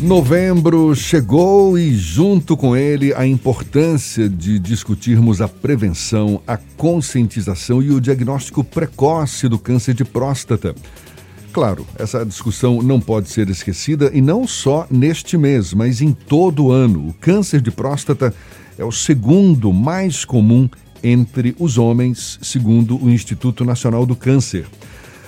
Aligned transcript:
Novembro 0.00 0.94
chegou 0.94 1.76
e, 1.76 1.92
junto 1.92 2.56
com 2.56 2.76
ele, 2.76 3.12
a 3.14 3.26
importância 3.26 4.28
de 4.28 4.56
discutirmos 4.56 5.40
a 5.40 5.48
prevenção, 5.48 6.40
a 6.46 6.56
conscientização 6.56 7.82
e 7.82 7.90
o 7.90 8.00
diagnóstico 8.00 8.62
precoce 8.62 9.48
do 9.48 9.58
câncer 9.58 9.94
de 9.94 10.04
próstata. 10.04 10.72
Claro, 11.52 11.84
essa 11.98 12.24
discussão 12.24 12.80
não 12.80 13.00
pode 13.00 13.28
ser 13.28 13.50
esquecida 13.50 14.08
e 14.14 14.20
não 14.20 14.46
só 14.46 14.86
neste 14.88 15.36
mês, 15.36 15.74
mas 15.74 16.00
em 16.00 16.12
todo 16.12 16.66
o 16.66 16.70
ano. 16.70 17.08
O 17.08 17.14
câncer 17.14 17.60
de 17.60 17.72
próstata 17.72 18.32
é 18.78 18.84
o 18.84 18.92
segundo 18.92 19.72
mais 19.72 20.24
comum 20.24 20.70
entre 21.02 21.56
os 21.58 21.76
homens, 21.76 22.38
segundo 22.40 23.02
o 23.02 23.10
Instituto 23.10 23.64
Nacional 23.64 24.06
do 24.06 24.14
Câncer. 24.14 24.64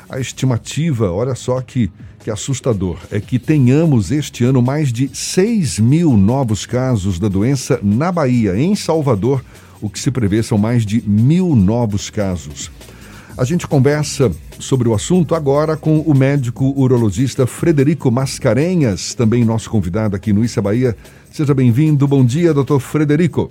A 0.08 0.20
estimativa, 0.20 1.10
olha 1.10 1.34
só 1.34 1.60
que 1.60 1.90
que 2.22 2.30
assustador 2.30 2.98
é 3.10 3.18
que 3.18 3.38
tenhamos 3.38 4.12
este 4.12 4.44
ano 4.44 4.60
mais 4.60 4.92
de 4.92 5.08
6 5.08 5.78
mil 5.78 6.16
novos 6.16 6.66
casos 6.66 7.18
da 7.18 7.28
doença 7.28 7.80
na 7.82 8.12
Bahia. 8.12 8.56
Em 8.56 8.74
Salvador, 8.74 9.42
o 9.80 9.88
que 9.88 9.98
se 9.98 10.10
prevê 10.10 10.42
são 10.42 10.58
mais 10.58 10.84
de 10.84 11.02
mil 11.08 11.56
novos 11.56 12.10
casos. 12.10 12.70
A 13.38 13.44
gente 13.44 13.66
conversa 13.66 14.30
sobre 14.58 14.86
o 14.86 14.94
assunto 14.94 15.34
agora 15.34 15.78
com 15.78 16.00
o 16.00 16.14
médico 16.14 16.74
urologista 16.76 17.46
Frederico 17.46 18.10
Mascarenhas, 18.10 19.14
também 19.14 19.42
nosso 19.42 19.70
convidado 19.70 20.14
aqui 20.14 20.30
no 20.30 20.44
Issa 20.44 20.60
Bahia. 20.60 20.94
Seja 21.30 21.54
bem-vindo. 21.54 22.06
Bom 22.06 22.22
dia, 22.22 22.52
doutor 22.52 22.80
Frederico. 22.80 23.50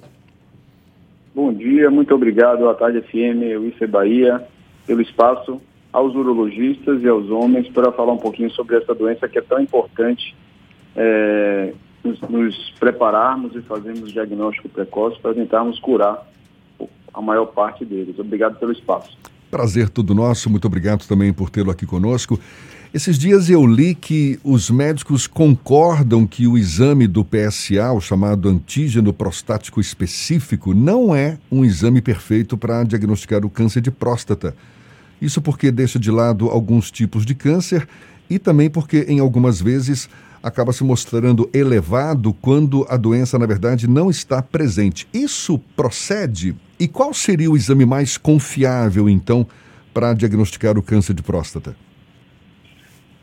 Bom 1.33 1.51
dia, 1.51 1.89
muito 1.89 2.13
obrigado 2.13 2.69
à 2.69 2.75
Tarde 2.75 3.01
FM, 3.01 3.73
Issa 3.73 3.87
Bahia, 3.87 4.43
pelo 4.85 5.01
espaço 5.01 5.59
aos 5.91 6.13
urologistas 6.13 7.01
e 7.01 7.07
aos 7.07 7.29
homens 7.29 7.67
para 7.69 7.91
falar 7.91 8.13
um 8.13 8.17
pouquinho 8.17 8.51
sobre 8.51 8.77
essa 8.77 8.93
doença 8.93 9.27
que 9.27 9.39
é 9.39 9.41
tão 9.41 9.59
importante 9.59 10.35
é, 10.95 11.73
nos, 12.03 12.19
nos, 12.21 12.73
prepararmos 12.79 13.55
e 13.55 13.61
fazermos 13.61 14.11
diagnóstico 14.11 14.69
precoce 14.69 15.19
para 15.19 15.33
tentarmos 15.33 15.79
curar 15.79 16.27
a 17.13 17.21
maior 17.21 17.47
parte 17.47 17.83
deles. 17.83 18.17
Obrigado 18.19 18.57
pelo 18.59 18.71
espaço. 18.71 19.17
Prazer 19.49 19.89
todo 19.89 20.13
nosso, 20.13 20.49
muito 20.49 20.65
obrigado 20.65 21.07
também 21.07 21.33
por 21.33 21.49
tê-lo 21.49 21.71
aqui 21.71 21.85
conosco. 21.85 22.39
Esses 22.93 23.19
dias 23.19 23.49
eu 23.49 23.65
li 23.65 23.93
que 23.93 24.39
os 24.43 24.69
médicos 24.69 25.27
concordam 25.27 26.25
que 26.25 26.47
o 26.47 26.57
exame 26.57 27.07
do 27.07 27.23
PSA, 27.23 27.91
o 27.91 28.01
chamado 28.01 28.49
antígeno 28.49 29.13
prostático 29.13 29.79
específico, 29.79 30.73
não 30.73 31.15
é 31.15 31.37
um 31.51 31.63
exame 31.63 32.01
perfeito 32.01 32.57
para 32.57 32.83
diagnosticar 32.83 33.45
o 33.45 33.49
câncer 33.49 33.81
de 33.81 33.91
próstata. 33.91 34.55
Isso 35.21 35.41
porque 35.41 35.71
deixa 35.71 35.99
de 35.99 36.11
lado 36.11 36.49
alguns 36.49 36.89
tipos 36.91 37.25
de 37.25 37.35
câncer 37.35 37.87
e 38.29 38.37
também 38.39 38.69
porque, 38.69 39.05
em 39.07 39.19
algumas 39.19 39.61
vezes, 39.61 40.09
acaba 40.41 40.71
se 40.71 40.83
mostrando 40.83 41.49
elevado 41.53 42.33
quando 42.33 42.85
a 42.89 42.95
doença, 42.95 43.37
na 43.37 43.45
verdade, 43.45 43.87
não 43.87 44.09
está 44.09 44.41
presente. 44.41 45.07
Isso 45.13 45.59
procede? 45.75 46.55
E 46.79 46.87
qual 46.87 47.13
seria 47.13 47.51
o 47.51 47.57
exame 47.57 47.85
mais 47.85 48.17
confiável, 48.17 49.09
então, 49.09 49.45
para 49.93 50.13
diagnosticar 50.13 50.77
o 50.77 50.83
câncer 50.83 51.13
de 51.13 51.21
próstata? 51.21 51.75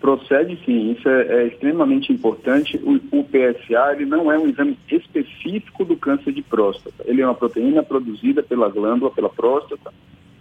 Procede 0.00 0.58
sim, 0.64 0.92
isso 0.92 1.08
é, 1.08 1.22
é 1.22 1.46
extremamente 1.48 2.12
importante. 2.12 2.76
O, 2.76 3.18
o, 3.18 3.24
PSA 3.24 3.92
ele 3.94 4.04
não 4.04 4.30
é 4.30 4.38
um 4.38 4.46
exame 4.46 4.78
específico 4.88 5.84
do 5.84 5.96
câncer 5.96 6.32
de 6.32 6.42
próstata. 6.42 7.02
Ele 7.06 7.22
é 7.22 7.26
uma 7.26 7.34
proteína 7.34 7.82
produzida 7.82 8.42
pela 8.42 8.68
glândula, 8.68 9.10
pela 9.10 9.30
próstata, 9.30 9.92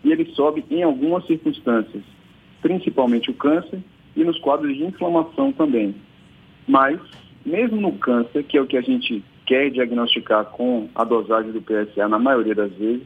e 0.06 0.12
ele 0.12 0.26
sobe 0.36 0.64
em 0.70 0.84
algumas 0.84 1.26
circunstâncias, 1.26 2.04
principalmente 2.62 3.32
o 3.32 3.34
câncer 3.34 3.80
e 4.16 4.24
nos 4.24 4.38
quadros 4.40 4.78
de 4.78 4.84
inflamação 4.84 5.52
também. 5.52 5.96
Mas, 6.68 7.00
mesmo 7.44 7.82
no 7.82 7.92
câncer, 7.94 8.44
que 8.44 8.56
é 8.56 8.62
o 8.62 8.68
que 8.68 8.78
a 8.78 8.82
gente 8.82 9.24
quer 9.48 9.72
diagnosticar 9.72 10.46
com 10.46 10.88
a 10.94 11.04
dosagem 11.04 11.52
do 11.52 11.62
PSA 11.62 12.08
na 12.08 12.20
maioria 12.20 12.54
das 12.54 12.72
vezes, 12.74 13.06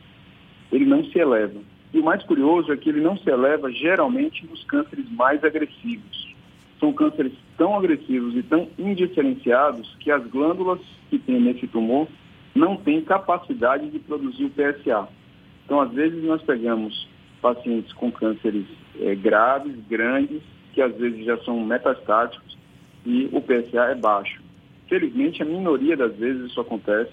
ele 0.72 0.86
não 0.86 1.04
se 1.06 1.18
eleva. 1.18 1.60
E 1.94 2.00
o 2.00 2.04
mais 2.04 2.22
curioso 2.24 2.72
é 2.72 2.78
que 2.78 2.90
ele 2.90 3.02
não 3.02 3.18
se 3.18 3.30
eleva 3.30 3.72
geralmente 3.72 4.46
nos 4.46 4.64
cânceres 4.66 5.10
mais 5.10 5.42
agressivos. 5.42 6.36
São 6.82 6.92
cânceres 6.92 7.32
tão 7.58 7.78
agressivos 7.78 8.36
e 8.36 8.44
tão 8.44 8.68
indiferenciados 8.78 9.96
que 10.02 10.12
as 10.12 10.26
glândulas 10.28 10.80
que 11.10 11.18
tem 11.18 11.40
nesse 11.40 11.66
tumor 11.66 12.08
não 12.54 12.76
têm 12.76 13.02
capacidade 13.02 13.90
de 13.90 14.00
produzir 14.00 14.46
o 14.46 14.50
PSA. 14.50 15.08
Então, 15.70 15.82
às 15.82 15.92
vezes, 15.92 16.24
nós 16.24 16.42
pegamos 16.42 17.08
pacientes 17.44 17.94
com 17.94 18.12
cânceres 18.12 18.66
é, 19.00 19.14
graves, 19.14 19.76
grandes, 19.88 20.42
que 20.74 20.82
às 20.82 20.96
vezes 20.96 21.24
já 21.24 21.38
são 21.44 21.64
metastáticos 21.64 22.58
e 23.06 23.30
o 23.32 23.40
PSA 23.40 23.92
é 23.92 23.94
baixo. 23.94 24.42
Felizmente, 24.88 25.44
a 25.44 25.46
minoria 25.46 25.96
das 25.96 26.16
vezes 26.16 26.50
isso 26.50 26.60
acontece. 26.60 27.12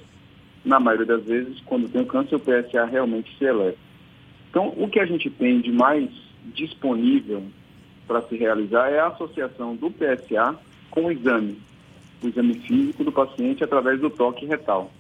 Na 0.65 0.81
maioria 0.81 1.05
das 1.05 1.23
vezes, 1.25 1.61
quando 1.67 1.87
tem 1.91 2.01
o 2.01 2.07
câncer, 2.07 2.37
o 2.37 2.41
PSA 2.41 2.87
realmente 2.87 3.37
se 3.37 3.45
eleva. 3.45 3.77
Então, 4.49 4.73
o 4.79 4.89
que 4.89 5.01
a 5.01 5.05
gente 5.05 5.29
tem 5.29 5.61
de 5.61 5.71
mais 5.71 6.09
disponível 6.55 7.43
para 8.09 8.23
se 8.23 8.39
realizar 8.39 8.89
é 8.89 8.99
a 8.99 9.09
associação 9.09 9.77
do 9.77 9.91
PSA 9.91 10.59
com 10.91 11.05
o 11.05 11.13
exame, 11.13 11.61
o 12.23 12.29
exame 12.29 12.55
físico 12.61 13.05
do 13.05 13.13
paciente 13.13 13.63
através 13.63 14.01
do 14.01 14.09
toque 14.09 14.47
retal. 14.47 14.91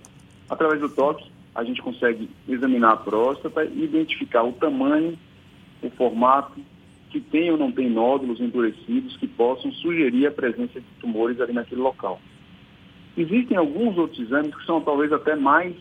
Através 0.46 0.78
do 0.78 0.90
toque, 0.90 1.34
a 1.56 1.64
gente 1.64 1.80
consegue 1.80 2.28
examinar 2.46 2.92
a 2.92 2.96
próstata 2.98 3.64
e 3.64 3.82
identificar 3.82 4.42
o 4.42 4.52
tamanho, 4.52 5.18
o 5.82 5.88
formato, 5.90 6.60
que 7.10 7.18
tem 7.18 7.50
ou 7.50 7.56
não 7.56 7.72
tem 7.72 7.88
nódulos 7.88 8.38
endurecidos 8.40 9.16
que 9.16 9.26
possam 9.26 9.72
sugerir 9.72 10.26
a 10.26 10.30
presença 10.30 10.78
de 10.78 10.86
tumores 11.00 11.40
ali 11.40 11.54
naquele 11.54 11.80
local. 11.80 12.20
Existem 13.16 13.56
alguns 13.56 13.96
outros 13.96 14.20
exames 14.20 14.54
que 14.54 14.66
são 14.66 14.82
talvez 14.82 15.10
até 15.10 15.34
mais 15.34 15.74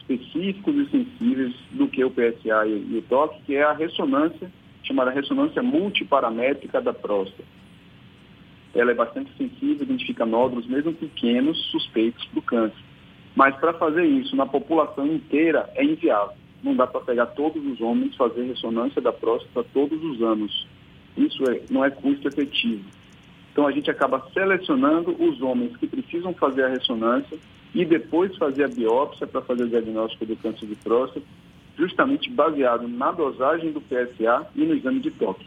específicos 0.00 0.74
e 0.74 0.90
sensíveis 0.90 1.54
do 1.70 1.86
que 1.86 2.04
o 2.04 2.10
PSA 2.10 2.66
e, 2.66 2.98
o 2.98 3.02
TOC, 3.02 3.42
que 3.44 3.54
é 3.54 3.62
a 3.62 3.72
ressonância, 3.72 4.50
chamada 4.82 5.12
ressonância 5.12 5.62
multiparamétrica 5.62 6.80
da 6.80 6.92
próstata. 6.92 7.44
Ela 8.74 8.90
é 8.90 8.94
bastante 8.94 9.30
sensível, 9.36 9.84
identifica 9.84 10.26
nódulos, 10.26 10.66
mesmo 10.66 10.92
pequenos, 10.92 11.56
suspeitos 11.70 12.24
para 12.26 12.38
o 12.38 12.42
câncer. 12.42 12.85
Mas 13.36 13.54
para 13.56 13.74
fazer 13.74 14.04
isso 14.06 14.34
na 14.34 14.46
população 14.46 15.06
inteira 15.06 15.70
é 15.74 15.84
inviável. 15.84 16.34
Não 16.64 16.74
dá 16.74 16.86
para 16.86 17.02
pegar 17.02 17.26
todos 17.26 17.64
os 17.64 17.80
homens, 17.82 18.16
fazer 18.16 18.44
ressonância 18.44 19.00
da 19.00 19.12
próstata 19.12 19.68
todos 19.74 20.02
os 20.02 20.22
anos. 20.22 20.66
Isso 21.16 21.44
é, 21.48 21.60
não 21.70 21.84
é 21.84 21.90
custo 21.90 22.26
efetivo. 22.26 22.82
Então 23.52 23.66
a 23.66 23.72
gente 23.72 23.90
acaba 23.90 24.26
selecionando 24.32 25.14
os 25.22 25.40
homens 25.42 25.76
que 25.76 25.86
precisam 25.86 26.32
fazer 26.32 26.64
a 26.64 26.68
ressonância 26.68 27.38
e 27.74 27.84
depois 27.84 28.34
fazer 28.36 28.64
a 28.64 28.68
biópsia 28.68 29.26
para 29.26 29.42
fazer 29.42 29.64
o 29.64 29.68
diagnóstico 29.68 30.24
do 30.24 30.36
câncer 30.36 30.66
de 30.66 30.74
próstata, 30.74 31.24
justamente 31.76 32.30
baseado 32.30 32.88
na 32.88 33.12
dosagem 33.12 33.70
do 33.70 33.82
PSA 33.82 34.46
e 34.56 34.64
no 34.64 34.74
exame 34.74 35.00
de 35.00 35.10
toque. 35.10 35.46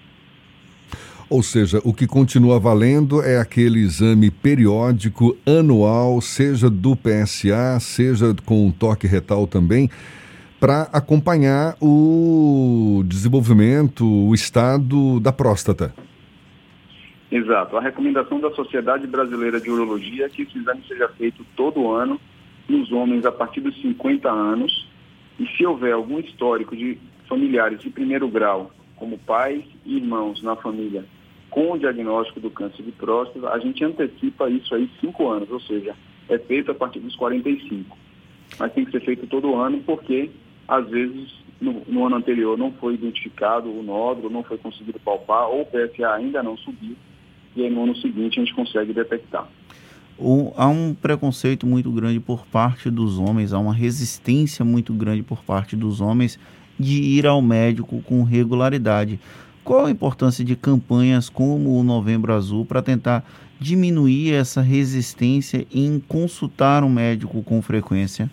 Ou 1.30 1.44
seja, 1.44 1.80
o 1.84 1.94
que 1.94 2.08
continua 2.08 2.60
valendo 2.60 3.22
é 3.22 3.40
aquele 3.40 3.82
exame 3.82 4.32
periódico 4.32 5.38
anual, 5.46 6.20
seja 6.22 6.72
do 6.72 6.96
PSA, 6.96 7.80
seja 7.80 8.36
com 8.44 8.66
um 8.66 8.72
toque 8.72 9.06
retal 9.06 9.46
também, 9.46 9.92
para 10.60 10.90
acompanhar 10.92 11.78
o 11.80 13.04
desenvolvimento, 13.06 14.04
o 14.04 14.34
estado 14.34 15.20
da 15.20 15.32
próstata. 15.32 15.94
Exato. 17.32 17.78
A 17.78 17.82
recomendação 17.82 18.40
da 18.40 18.50
Sociedade 18.50 19.06
Brasileira 19.06 19.62
de 19.62 19.70
Urologia 19.70 20.26
é 20.26 20.30
que 20.30 20.42
esse 20.42 20.58
exame 20.58 20.82
seja 20.88 21.08
feito 21.10 21.46
todo 21.56 21.92
ano 21.92 22.20
nos 22.68 22.92
homens 22.92 23.24
a 23.24 23.32
partir 23.32 23.62
dos 23.62 23.80
50 23.80 24.28
anos 24.28 24.90
e 25.40 25.46
se 25.46 25.64
houver 25.64 25.94
algum 25.94 26.18
histórico 26.18 26.76
de 26.76 26.98
familiares 27.28 27.80
de 27.82 27.92
primeiro 27.92 28.28
grau, 28.28 28.72
como 28.96 29.20
pais 29.20 29.64
e 29.86 29.98
irmãos 29.98 30.42
na 30.42 30.56
família 30.56 31.06
com 31.50 31.72
o 31.72 31.78
diagnóstico 31.78 32.40
do 32.40 32.50
câncer 32.50 32.84
de 32.84 32.92
próstata, 32.92 33.50
a 33.50 33.60
gente 33.60 33.84
antecipa 33.84 34.50
isso 34.50 34.74
aí 34.76 34.90
cinco 35.00 35.30
anos, 35.30 35.50
ou 35.50 35.60
seja, 35.60 35.96
é 36.28 36.38
feito 36.38 36.72
a 36.72 36.76
partir 36.76 37.00
dos 37.00 37.16
45. 37.16 37.98
Mas 38.58 38.74
tem 38.74 38.86
que 38.86 38.92
ser 38.92 39.02
feito 39.02 39.28
todo 39.28 39.56
ano 39.56 39.82
porque, 39.86 40.30
às 40.68 40.88
vezes, 40.90 41.32
no, 41.60 41.82
no 41.88 42.06
ano 42.06 42.16
anterior 42.16 42.58
não 42.58 42.72
foi 42.74 42.94
identificado 42.94 43.70
o 43.70 43.84
nódulo, 43.84 44.30
não 44.30 44.44
foi 44.44 44.58
conseguido 44.58 45.00
palpar, 45.00 45.48
ou 45.50 45.62
o 45.62 45.66
PSA 45.66 46.14
ainda 46.14 46.42
não 46.42 46.58
subiu, 46.58 46.96
e 47.56 47.64
aí 47.64 47.70
no 47.70 47.84
ano 47.84 47.96
seguinte 47.98 48.40
a 48.40 48.44
gente 48.44 48.56
consegue 48.56 48.94
detectar. 48.94 49.48
O, 50.18 50.54
há 50.58 50.68
um 50.68 50.94
preconceito 50.94 51.66
muito 51.66 51.90
grande 51.92 52.20
por 52.20 52.46
parte 52.46 52.90
dos 52.90 53.18
homens, 53.18 53.54
há 53.54 53.60
uma 53.60 53.74
resistência 53.74 54.66
muito 54.66 54.94
grande 54.94 55.24
por 55.24 55.44
parte 55.44 55.76
dos 55.76 56.02
homens 56.02 56.38
de 56.78 57.02
ir 57.02 57.26
ao 57.26 57.42
médico 57.42 58.02
com 58.02 58.24
regularidade. 58.24 59.20
Qual 59.70 59.86
a 59.86 59.92
importância 59.92 60.44
de 60.44 60.56
campanhas 60.56 61.30
como 61.30 61.80
o 61.80 61.84
Novembro 61.84 62.34
Azul 62.34 62.66
para 62.66 62.82
tentar 62.82 63.24
diminuir 63.60 64.34
essa 64.34 64.62
resistência 64.62 65.68
em 65.72 66.00
consultar 66.00 66.84
um 66.84 66.90
médico 66.90 67.44
com 67.44 67.62
frequência? 67.62 68.32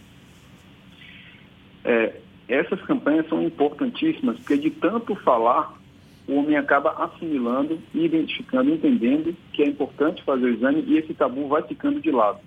É, 1.84 2.14
essas 2.48 2.80
campanhas 2.86 3.28
são 3.28 3.42
importantíssimas, 3.42 4.38
porque 4.38 4.56
de 4.56 4.70
tanto 4.70 5.14
falar 5.16 5.78
o 6.26 6.36
homem 6.36 6.56
acaba 6.56 7.04
assimilando, 7.04 7.78
identificando, 7.94 8.70
entendendo 8.70 9.36
que 9.52 9.62
é 9.62 9.68
importante 9.68 10.22
fazer 10.22 10.46
o 10.46 10.54
exame 10.54 10.84
e 10.86 10.96
esse 10.96 11.12
tabu 11.12 11.48
vai 11.48 11.60
ficando 11.64 12.00
de 12.00 12.10
lado. 12.10 12.38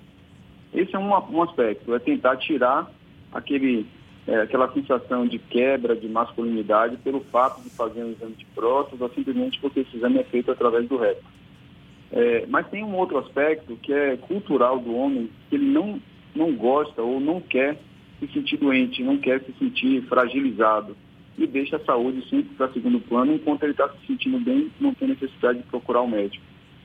Esse 0.74 0.96
é 0.96 0.98
um, 0.98 1.12
um 1.12 1.44
aspecto, 1.44 1.94
é 1.94 2.00
tentar 2.00 2.38
tirar 2.38 2.92
aquele, 3.32 3.86
é, 4.30 4.42
aquela 4.42 4.72
sensação 4.72 5.26
de 5.26 5.40
quebra 5.40 5.96
de 5.96 6.08
masculinidade 6.08 6.98
pelo 6.98 7.22
fato 7.32 7.64
de 7.64 7.70
fazer 7.72 8.04
um 8.04 8.12
exame 8.12 8.36
de 8.36 8.46
próstata 8.46 9.10
simplesmente 9.16 9.60
porque 9.60 9.80
esse 9.80 9.98
exame 9.98 10.20
é 10.20 10.24
feito 10.24 10.52
através 10.52 10.88
do 10.88 10.98
reto. 10.98 11.24
É, 12.12 12.46
mas 12.48 12.68
tem 12.70 12.84
um 12.84 12.96
outro 12.96 13.18
aspecto 13.18 13.76
que 13.82 13.92
é 13.92 14.18
cultural 14.18 14.78
do 14.80 14.96
homem, 14.96 15.32
que 15.50 15.56
ele 15.56 15.66
não, 15.66 16.00
não 16.36 16.54
gosta 16.54 17.02
ou 17.02 17.20
não 17.20 17.42
quer 17.42 17.80
se 18.20 18.28
sentir 18.28 18.58
doente, 18.58 19.02
não 19.02 19.18
quer 19.18 19.42
se 19.42 19.52
sentir 19.54 20.04
fragilizado 20.04 20.96
e 21.36 21.48
deixa 21.48 21.78
a 21.78 21.86
saúde 21.86 22.22
sempre 22.30 22.54
para 22.56 22.72
segundo 22.72 23.00
plano, 23.00 23.34
enquanto 23.34 23.64
ele 23.64 23.72
está 23.72 23.90
se 23.90 24.06
sentindo 24.06 24.40
bem, 24.40 24.70
não 24.80 24.94
tem 24.94 25.08
necessidade 25.08 25.60
de 25.60 25.66
procurar 25.66 26.02
o 26.02 26.06
um 26.06 26.10
médico. 26.10 26.44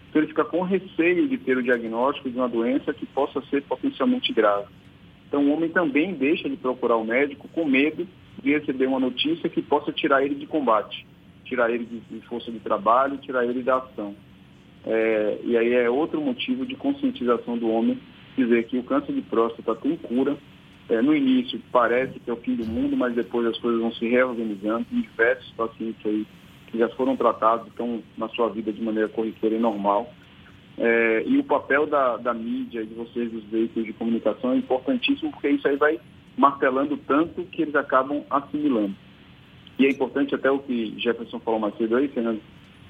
Então 0.08 0.22
ele 0.22 0.28
fica 0.28 0.44
com 0.44 0.62
receio 0.62 1.28
de 1.28 1.36
ter 1.36 1.58
o 1.58 1.62
diagnóstico 1.62 2.30
de 2.30 2.36
uma 2.38 2.48
doença 2.48 2.94
que 2.94 3.04
possa 3.04 3.42
ser 3.50 3.62
potencialmente 3.64 4.32
grave. 4.32 4.68
Então 5.34 5.48
o 5.48 5.52
homem 5.52 5.68
também 5.68 6.14
deixa 6.14 6.48
de 6.48 6.56
procurar 6.56 6.96
o 6.96 7.04
médico 7.04 7.48
com 7.48 7.64
medo 7.64 8.06
de 8.40 8.52
receber 8.52 8.86
uma 8.86 9.00
notícia 9.00 9.48
que 9.48 9.60
possa 9.60 9.90
tirar 9.90 10.24
ele 10.24 10.36
de 10.36 10.46
combate, 10.46 11.04
tirar 11.44 11.72
ele 11.72 12.00
de, 12.08 12.20
força 12.28 12.52
de 12.52 12.60
trabalho, 12.60 13.18
tirar 13.18 13.44
ele 13.44 13.60
da 13.60 13.78
ação. 13.78 14.14
É, 14.86 15.38
e 15.42 15.56
aí 15.56 15.72
é 15.72 15.90
outro 15.90 16.20
motivo 16.20 16.64
de 16.64 16.76
conscientização 16.76 17.58
do 17.58 17.68
homem 17.68 17.98
dizer 18.36 18.64
que 18.68 18.78
o 18.78 18.84
câncer 18.84 19.12
de 19.12 19.22
próstata 19.22 19.74
tem 19.74 19.96
cura. 19.96 20.36
É, 20.88 21.02
no 21.02 21.12
início 21.12 21.60
parece 21.72 22.20
que 22.20 22.30
é 22.30 22.32
o 22.32 22.36
fim 22.36 22.54
do 22.54 22.64
mundo, 22.64 22.96
mas 22.96 23.12
depois 23.12 23.44
as 23.48 23.58
coisas 23.58 23.80
vão 23.80 23.92
se 23.92 24.06
reorganizando. 24.06 24.86
Tem 24.88 25.00
diversos 25.00 25.50
pacientes 25.56 26.06
aí 26.06 26.24
que 26.68 26.78
já 26.78 26.88
foram 26.90 27.16
tratados, 27.16 27.66
estão 27.66 28.00
na 28.16 28.28
sua 28.28 28.50
vida 28.50 28.72
de 28.72 28.80
maneira 28.80 29.08
corriqueira 29.08 29.56
e 29.56 29.58
normal. 29.58 30.14
É, 30.76 31.22
e 31.26 31.38
o 31.38 31.44
papel 31.44 31.86
da, 31.86 32.16
da 32.16 32.34
mídia, 32.34 32.84
de 32.84 32.94
vocês, 32.94 33.30
dos 33.30 33.44
veículos 33.44 33.86
de 33.86 33.92
comunicação, 33.92 34.52
é 34.52 34.56
importantíssimo, 34.56 35.30
porque 35.30 35.50
isso 35.50 35.68
aí 35.68 35.76
vai 35.76 36.00
martelando 36.36 36.96
tanto 36.96 37.44
que 37.44 37.62
eles 37.62 37.74
acabam 37.74 38.22
assimilando. 38.28 38.94
E 39.78 39.86
é 39.86 39.90
importante 39.90 40.34
até 40.34 40.50
o 40.50 40.58
que 40.58 40.94
Jefferson 40.98 41.38
falou 41.40 41.60
mais 41.60 41.76
cedo 41.76 41.96
aí, 41.96 42.08
Fernando, 42.08 42.40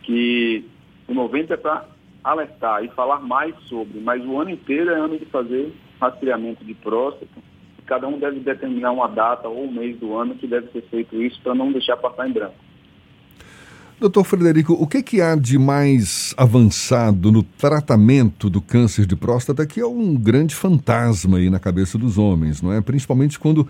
que 0.02 0.64
o 1.08 1.14
90 1.14 1.54
é 1.54 1.56
para 1.56 1.86
alertar 2.22 2.82
e 2.84 2.88
falar 2.88 3.20
mais 3.20 3.54
sobre, 3.64 4.00
mas 4.00 4.25
o 4.25 4.38
ano 4.40 4.50
inteiro 4.50 4.90
é 4.90 4.94
ano 4.94 5.19
de 5.19 5.26
fazer 5.26 5.72
rastreamento 6.00 6.64
de 6.64 6.75
próstata. 6.75 7.54
Cada 7.86 8.08
um 8.08 8.19
deve 8.19 8.40
determinar 8.40 8.92
uma 8.92 9.08
data 9.08 9.46
ou 9.46 9.64
um 9.64 9.70
mês 9.70 9.98
do 9.98 10.16
ano 10.16 10.34
que 10.36 10.46
deve 10.46 10.69
ser 10.69 10.82
feito 10.88 11.22
isso 11.22 11.38
para 11.42 11.54
não 11.54 11.70
deixar 11.70 11.98
passar 11.98 12.26
em 12.26 12.32
branco. 12.32 12.63
Doutor 14.00 14.25
Frederico, 14.25 14.73
o 14.73 14.88
que, 14.88 15.02
que 15.02 15.20
há 15.20 15.37
de 15.37 15.56
mais 15.56 16.35
avançado 16.37 17.31
no 17.31 17.44
tratamento 17.44 18.50
do 18.50 18.61
câncer 18.61 19.06
de 19.06 19.14
próstata, 19.14 19.64
que 19.64 19.81
é 19.81 19.87
um 19.87 20.17
grande 20.17 20.55
fantasma 20.55 21.38
aí 21.38 21.49
na 21.49 21.61
cabeça 21.61 21.96
dos 21.96 22.19
homens, 22.19 22.61
não 22.61 22.73
é? 22.73 22.81
Principalmente 22.81 23.38
quando 23.38 23.69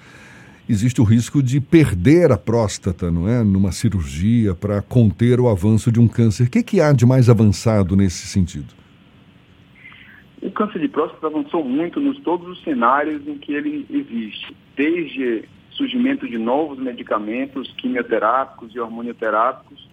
existe 0.67 0.99
o 0.99 1.05
risco 1.05 1.43
de 1.43 1.61
perder 1.61 2.33
a 2.33 2.39
próstata, 2.39 3.11
não 3.11 3.29
é? 3.29 3.45
Numa 3.45 3.71
cirurgia 3.71 4.55
para 4.55 4.81
conter 4.81 5.39
o 5.39 5.47
avanço 5.47 5.93
de 5.93 6.01
um 6.01 6.09
câncer. 6.09 6.45
O 6.45 6.51
que, 6.51 6.63
que 6.63 6.81
há 6.81 6.91
de 6.93 7.05
mais 7.05 7.29
avançado 7.29 7.95
nesse 7.95 8.27
sentido? 8.27 8.73
O 10.41 10.51
câncer 10.51 10.81
de 10.81 10.89
próstata 10.89 11.27
avançou 11.27 11.63
muito 11.63 12.01
nos 12.01 12.19
todos 12.21 12.49
os 12.49 12.65
cenários 12.65 13.27
em 13.29 13.37
que 13.37 13.53
ele 13.53 13.87
existe, 13.91 14.57
desde 14.75 15.45
surgimento 15.73 16.27
de 16.27 16.39
novos 16.39 16.79
medicamentos 16.79 17.71
quimioterápicos 17.77 18.75
e 18.75 18.81
hormonioterápicos, 18.81 19.93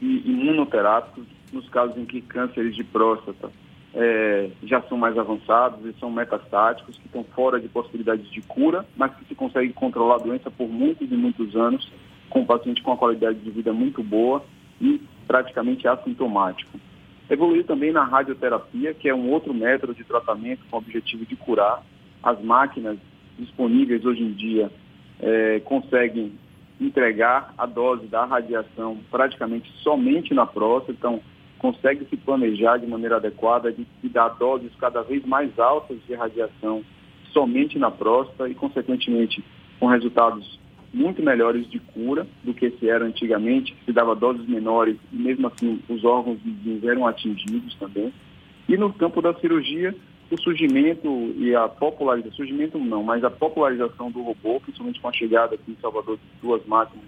imunoterápicos 0.00 1.24
nos 1.52 1.68
casos 1.68 1.96
em 1.96 2.04
que 2.04 2.20
cânceres 2.20 2.74
de 2.74 2.84
próstata 2.84 3.50
é, 3.94 4.50
já 4.64 4.82
são 4.82 4.98
mais 4.98 5.16
avançados 5.16 5.84
e 5.86 5.98
são 6.00 6.10
metastáticos, 6.10 6.98
que 6.98 7.06
estão 7.06 7.24
fora 7.24 7.60
de 7.60 7.68
possibilidades 7.68 8.28
de 8.30 8.42
cura, 8.42 8.84
mas 8.96 9.14
que 9.14 9.24
se 9.26 9.34
consegue 9.34 9.72
controlar 9.72 10.16
a 10.16 10.18
doença 10.18 10.50
por 10.50 10.68
muitos 10.68 11.10
e 11.10 11.14
muitos 11.14 11.54
anos, 11.54 11.90
com 12.28 12.42
o 12.42 12.46
paciente 12.46 12.82
com 12.82 12.90
uma 12.90 12.96
qualidade 12.96 13.38
de 13.38 13.50
vida 13.50 13.72
muito 13.72 14.02
boa 14.02 14.44
e 14.80 15.00
praticamente 15.26 15.86
assintomático. 15.86 16.78
Evoluiu 17.30 17.64
também 17.64 17.92
na 17.92 18.04
radioterapia, 18.04 18.92
que 18.92 19.08
é 19.08 19.14
um 19.14 19.30
outro 19.30 19.54
método 19.54 19.94
de 19.94 20.04
tratamento 20.04 20.62
com 20.70 20.76
o 20.76 20.80
objetivo 20.80 21.24
de 21.24 21.36
curar. 21.36 21.82
As 22.22 22.40
máquinas 22.42 22.98
disponíveis 23.38 24.04
hoje 24.04 24.22
em 24.22 24.32
dia 24.32 24.70
é, 25.20 25.60
conseguem 25.60 26.32
entregar 26.86 27.54
a 27.56 27.66
dose 27.66 28.06
da 28.06 28.24
radiação 28.24 28.98
praticamente 29.10 29.70
somente 29.82 30.34
na 30.34 30.46
próstata, 30.46 30.92
então 30.92 31.20
consegue 31.58 32.04
se 32.06 32.16
planejar 32.16 32.76
de 32.76 32.86
maneira 32.86 33.16
adequada 33.16 33.72
de, 33.72 33.86
de 34.02 34.08
dar 34.08 34.28
doses 34.30 34.70
cada 34.78 35.02
vez 35.02 35.24
mais 35.24 35.58
altas 35.58 35.98
de 36.06 36.14
radiação 36.14 36.84
somente 37.32 37.78
na 37.78 37.90
próstata 37.90 38.48
e, 38.48 38.54
consequentemente, 38.54 39.42
com 39.80 39.86
resultados 39.86 40.58
muito 40.92 41.22
melhores 41.22 41.68
de 41.68 41.80
cura 41.80 42.26
do 42.44 42.54
que 42.54 42.70
se 42.70 42.88
era 42.88 43.04
antigamente, 43.04 43.76
se 43.84 43.92
dava 43.92 44.14
doses 44.14 44.46
menores 44.46 44.96
e 45.12 45.16
mesmo 45.16 45.48
assim 45.48 45.80
os 45.88 46.04
órgãos 46.04 46.38
vizinhos 46.40 46.84
eram 46.84 47.06
atingidos 47.06 47.74
também. 47.76 48.12
E 48.68 48.76
no 48.76 48.92
campo 48.92 49.20
da 49.20 49.34
cirurgia, 49.34 49.94
o 50.30 50.40
surgimento 50.40 51.08
e 51.36 51.54
a 51.54 51.68
popularização, 51.68 52.36
surgimento 52.36 52.78
não, 52.78 53.02
mas 53.02 53.22
a 53.22 53.30
popularização 53.30 54.10
do 54.10 54.22
robô, 54.22 54.60
principalmente 54.60 55.00
com 55.00 55.08
a 55.08 55.12
chegada 55.12 55.54
aqui 55.54 55.72
em 55.72 55.76
Salvador 55.80 56.16
de 56.16 56.22
duas 56.40 56.64
máquinas 56.66 57.04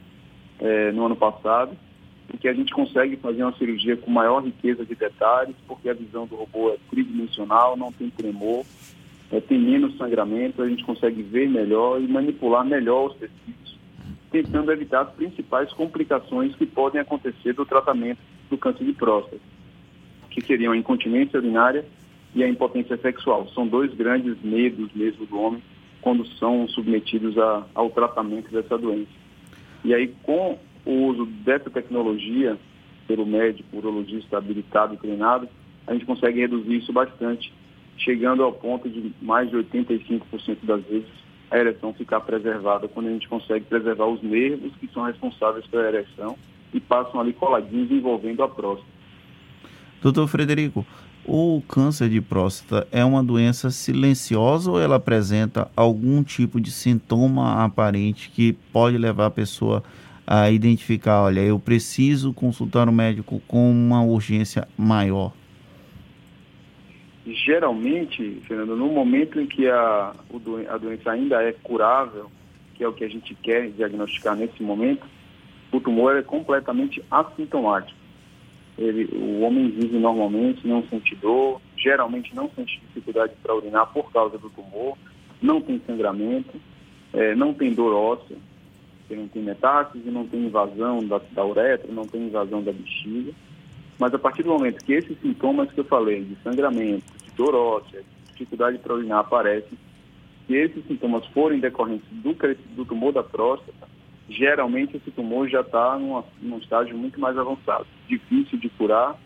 é, 0.60 0.92
no 0.92 1.06
ano 1.06 1.16
passado, 1.16 1.76
em 2.32 2.36
que 2.36 2.48
a 2.48 2.52
gente 2.52 2.72
consegue 2.72 3.16
fazer 3.16 3.42
uma 3.42 3.56
cirurgia 3.56 3.96
com 3.96 4.10
maior 4.10 4.44
riqueza 4.44 4.84
de 4.84 4.94
detalhes, 4.94 5.56
porque 5.66 5.88
a 5.88 5.94
visão 5.94 6.26
do 6.26 6.36
robô 6.36 6.70
é 6.70 6.76
tridimensional, 6.90 7.76
não 7.76 7.90
tem 7.90 8.10
tremor, 8.10 8.64
é, 9.30 9.40
tem 9.40 9.58
menos 9.58 9.96
sangramento, 9.96 10.62
a 10.62 10.68
gente 10.68 10.84
consegue 10.84 11.22
ver 11.22 11.48
melhor 11.48 12.00
e 12.00 12.06
manipular 12.06 12.64
melhor 12.64 13.10
os 13.10 13.16
tecidos, 13.16 13.78
tentando 14.30 14.70
evitar 14.70 15.02
as 15.02 15.10
principais 15.12 15.72
complicações 15.72 16.54
que 16.54 16.66
podem 16.66 17.00
acontecer 17.00 17.54
do 17.54 17.64
tratamento 17.64 18.18
do 18.50 18.58
câncer 18.58 18.84
de 18.84 18.92
próstata, 18.92 19.40
que 20.30 20.42
seriam 20.42 20.72
a 20.72 20.76
incontinência 20.76 21.38
urinária 21.38 21.84
e 22.36 22.44
a 22.44 22.48
impotência 22.48 22.98
sexual. 22.98 23.48
São 23.54 23.66
dois 23.66 23.92
grandes 23.94 24.36
medos 24.42 24.90
mesmo 24.94 25.24
do 25.24 25.40
homem 25.40 25.62
quando 26.02 26.24
são 26.38 26.68
submetidos 26.68 27.36
a, 27.36 27.66
ao 27.74 27.90
tratamento 27.90 28.52
dessa 28.52 28.76
doença. 28.76 29.10
E 29.82 29.94
aí, 29.94 30.14
com 30.22 30.58
o 30.84 30.92
uso 31.06 31.24
dessa 31.26 31.70
tecnologia 31.70 32.56
pelo 33.08 33.24
médico 33.24 33.78
urologista 33.78 34.36
habilitado 34.36 34.94
e 34.94 34.98
treinado, 34.98 35.48
a 35.86 35.94
gente 35.94 36.04
consegue 36.04 36.40
reduzir 36.40 36.76
isso 36.76 36.92
bastante, 36.92 37.52
chegando 37.96 38.42
ao 38.42 38.52
ponto 38.52 38.88
de 38.88 39.12
mais 39.22 39.48
de 39.48 39.56
85% 39.56 40.58
das 40.62 40.84
vezes 40.84 41.08
a 41.50 41.58
ereção 41.58 41.94
ficar 41.94 42.20
preservada, 42.20 42.88
quando 42.88 43.06
a 43.06 43.12
gente 43.12 43.28
consegue 43.28 43.64
preservar 43.64 44.06
os 44.06 44.22
nervos 44.22 44.72
que 44.78 44.88
são 44.88 45.04
responsáveis 45.04 45.66
pela 45.66 45.88
ereção 45.88 46.36
e 46.74 46.80
passam 46.80 47.20
ali 47.20 47.32
coladinhos 47.32 47.90
envolvendo 47.90 48.42
a 48.42 48.48
próstata. 48.48 48.96
Doutor 50.02 50.28
Frederico, 50.28 50.84
o 51.26 51.60
câncer 51.68 52.08
de 52.08 52.20
próstata 52.20 52.86
é 52.92 53.04
uma 53.04 53.22
doença 53.22 53.70
silenciosa 53.70 54.70
ou 54.70 54.80
ela 54.80 54.96
apresenta 54.96 55.68
algum 55.76 56.22
tipo 56.22 56.60
de 56.60 56.70
sintoma 56.70 57.64
aparente 57.64 58.30
que 58.30 58.52
pode 58.72 58.96
levar 58.96 59.26
a 59.26 59.30
pessoa 59.30 59.82
a 60.26 60.50
identificar, 60.50 61.22
olha, 61.22 61.40
eu 61.40 61.58
preciso 61.58 62.32
consultar 62.32 62.88
um 62.88 62.92
médico 62.92 63.40
com 63.46 63.70
uma 63.70 64.02
urgência 64.02 64.66
maior? 64.76 65.32
Geralmente, 67.26 68.42
Fernando, 68.46 68.76
no 68.76 68.88
momento 68.88 69.40
em 69.40 69.46
que 69.46 69.68
a, 69.68 70.14
a 70.68 70.78
doença 70.78 71.10
ainda 71.10 71.42
é 71.42 71.52
curável, 71.52 72.30
que 72.74 72.84
é 72.84 72.88
o 72.88 72.92
que 72.92 73.04
a 73.04 73.08
gente 73.08 73.34
quer 73.34 73.68
diagnosticar 73.70 74.36
nesse 74.36 74.62
momento, 74.62 75.04
o 75.72 75.80
tumor 75.80 76.16
é 76.16 76.22
completamente 76.22 77.04
assintomático. 77.10 78.05
Ele, 78.78 79.08
o 79.16 79.40
homem 79.40 79.70
vive 79.70 79.98
normalmente, 79.98 80.66
não 80.66 80.82
sente 80.88 81.14
dor, 81.16 81.60
geralmente 81.76 82.34
não 82.34 82.50
sente 82.54 82.80
dificuldade 82.80 83.32
para 83.42 83.54
urinar 83.54 83.86
por 83.92 84.12
causa 84.12 84.36
do 84.36 84.50
tumor, 84.50 84.96
não 85.40 85.60
tem 85.60 85.80
sangramento, 85.86 86.60
é, 87.12 87.34
não 87.34 87.54
tem 87.54 87.72
dor 87.72 87.94
óssea, 87.94 88.36
não 89.10 89.28
tem 89.28 89.42
metástase, 89.42 90.10
não 90.10 90.26
tem 90.26 90.46
invasão 90.46 91.06
da, 91.06 91.20
da 91.32 91.44
uretra, 91.44 91.90
não 91.90 92.06
tem 92.06 92.26
invasão 92.26 92.62
da 92.62 92.72
bexiga. 92.72 93.32
Mas 93.98 94.12
a 94.12 94.18
partir 94.18 94.42
do 94.42 94.50
momento 94.50 94.84
que 94.84 94.92
esses 94.92 95.18
sintomas 95.20 95.70
que 95.72 95.80
eu 95.80 95.84
falei, 95.84 96.22
de 96.24 96.36
sangramento, 96.42 97.04
de 97.24 97.30
dor 97.32 97.54
óssea, 97.54 98.00
de 98.00 98.32
dificuldade 98.32 98.78
para 98.78 98.94
urinar 98.94 99.20
aparecem, 99.20 99.78
se 100.46 100.54
esses 100.54 100.86
sintomas 100.86 101.24
forem 101.26 101.60
decorrentes 101.60 102.06
do, 102.10 102.36
do 102.74 102.84
tumor 102.84 103.12
da 103.12 103.22
próstata, 103.22 103.88
geralmente 104.28 104.96
esse 104.96 105.10
tumor 105.10 105.48
já 105.48 105.60
está 105.60 105.98
num 105.98 106.58
estágio 106.58 106.96
muito 106.96 107.20
mais 107.20 107.36
avançado, 107.38 107.86
difícil 108.08 108.58
de 108.58 108.68
curar 108.70 109.16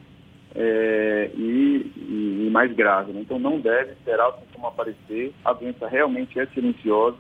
é, 0.54 1.30
e, 1.34 1.92
e, 1.96 2.46
e, 2.46 2.50
mais 2.50 2.72
grave. 2.74 3.12
Né? 3.12 3.20
Então 3.22 3.38
não 3.38 3.60
deve 3.60 3.92
esperar 3.92 4.28
o 4.28 4.40
sintoma 4.40 4.68
aparecer, 4.68 5.32
a 5.44 5.52
doença 5.52 5.88
realmente 5.88 6.38
é 6.38 6.46
silenciosa, 6.46 7.16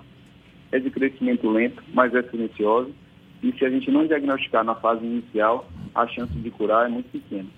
é 0.72 0.78
de 0.78 0.90
crescimento 0.90 1.48
lento, 1.50 1.82
mas 1.92 2.14
é 2.14 2.22
silenciosa, 2.24 2.90
e 3.42 3.52
se 3.52 3.64
a 3.64 3.70
gente 3.70 3.90
não 3.90 4.06
diagnosticar 4.06 4.62
na 4.62 4.74
fase 4.74 5.04
inicial, 5.04 5.66
a 5.94 6.06
chance 6.06 6.32
de 6.32 6.50
curar 6.50 6.86
é 6.86 6.88
muito 6.88 7.08
pequena. 7.10 7.48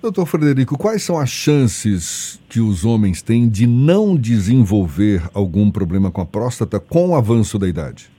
Doutor 0.00 0.24
Frederico, 0.24 0.78
quais 0.78 1.02
são 1.02 1.18
as 1.18 1.28
chances 1.28 2.40
que 2.48 2.58
os 2.58 2.86
homens 2.86 3.20
têm 3.20 3.46
de 3.46 3.66
não 3.66 4.16
desenvolver 4.16 5.22
algum 5.34 5.70
problema 5.70 6.10
com 6.10 6.22
a 6.22 6.26
próstata 6.26 6.80
com 6.80 7.10
o 7.10 7.14
avanço 7.14 7.58
da 7.58 7.68
idade? 7.68 8.10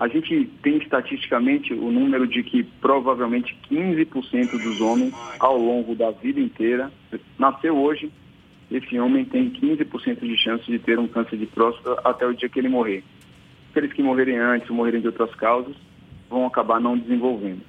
A 0.00 0.08
gente 0.08 0.46
tem 0.62 0.78
estatisticamente 0.78 1.74
o 1.74 1.90
número 1.90 2.26
de 2.26 2.42
que 2.42 2.62
provavelmente 2.62 3.54
15% 3.70 4.50
dos 4.52 4.80
homens, 4.80 5.14
ao 5.38 5.58
longo 5.58 5.94
da 5.94 6.10
vida 6.10 6.40
inteira, 6.40 6.90
nasceu 7.38 7.76
hoje, 7.76 8.10
esse 8.70 8.98
homem 8.98 9.26
tem 9.26 9.50
15% 9.50 10.20
de 10.20 10.38
chance 10.38 10.64
de 10.64 10.78
ter 10.78 10.98
um 10.98 11.06
câncer 11.06 11.36
de 11.36 11.44
próstata 11.44 12.00
até 12.02 12.26
o 12.26 12.32
dia 12.32 12.48
que 12.48 12.58
ele 12.58 12.70
morrer. 12.70 13.04
Aqueles 13.70 13.92
que 13.92 14.02
morrerem 14.02 14.38
antes 14.38 14.70
ou 14.70 14.76
morrerem 14.76 15.02
de 15.02 15.08
outras 15.08 15.34
causas 15.34 15.76
vão 16.30 16.46
acabar 16.46 16.80
não 16.80 16.96
desenvolvendo. 16.96 17.60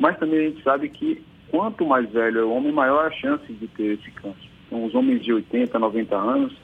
Mas 0.00 0.18
também 0.18 0.40
a 0.40 0.50
gente 0.50 0.62
sabe 0.64 0.88
que 0.88 1.22
quanto 1.48 1.86
mais 1.86 2.10
velho 2.10 2.40
é 2.40 2.44
o 2.44 2.50
homem, 2.50 2.72
maior 2.72 3.06
a 3.06 3.12
chance 3.12 3.52
de 3.52 3.68
ter 3.68 3.98
esse 4.00 4.10
câncer. 4.10 4.48
Então, 4.66 4.84
os 4.84 4.94
homens 4.96 5.22
de 5.22 5.32
80, 5.32 5.78
90 5.78 6.16
anos, 6.16 6.56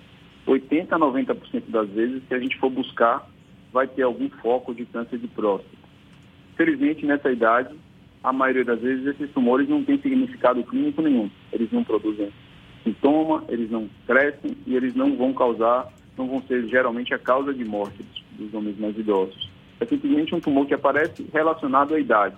80 0.45 0.93
a 0.93 0.99
90% 0.99 1.63
das 1.69 1.89
vezes, 1.91 2.21
se 2.27 2.35
a 2.35 2.39
gente 2.41 2.59
for 2.59 2.69
buscar, 2.69 3.25
vai 3.75 3.89
ter 3.89 4.03
algum 4.03 4.31
foco 4.31 4.73
de 4.73 4.87
câncer 4.87 5.19
de 5.19 5.27
próstata. 5.27 5.77
Felizmente, 6.57 7.05
nessa 7.05 7.33
idade, 7.33 7.75
a 8.23 8.33
maioria 8.33 8.65
das 8.65 8.81
vezes 8.81 9.05
esses 9.05 9.29
tumores 9.33 9.69
não 9.69 9.83
têm 9.83 10.01
significado 10.01 10.63
clínico 10.63 11.03
nenhum. 11.03 11.29
Eles 11.53 11.73
não 11.73 11.83
produzem 11.83 12.33
sintoma, 12.85 13.43
eles 13.49 13.69
não 13.73 13.91
crescem 14.07 14.57
e 14.65 14.77
eles 14.77 14.95
não 14.95 15.17
vão 15.17 15.35
causar, 15.35 15.93
não 16.17 16.29
vão 16.29 16.41
ser 16.43 16.69
geralmente 16.69 17.13
a 17.13 17.19
causa 17.19 17.53
de 17.53 17.65
morte 17.65 18.01
dos, 18.01 18.23
dos 18.39 18.55
homens 18.55 18.79
mais 18.79 18.97
idosos. 18.97 19.51
É 19.81 19.87
simplesmente 19.87 20.33
um 20.37 20.41
tumor 20.41 20.67
que 20.67 20.75
aparece 20.75 21.27
relacionado 21.33 21.95
à 21.95 21.99
idade. 21.99 22.37